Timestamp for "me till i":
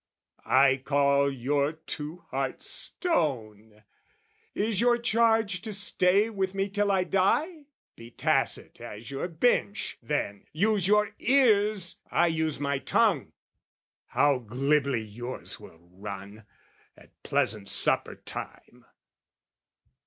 6.55-7.03